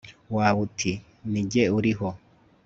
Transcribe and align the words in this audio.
wawe 0.35 0.59
uti 0.65 0.91
ni 1.29 1.41
jye 1.51 1.63
uriho 1.77 2.09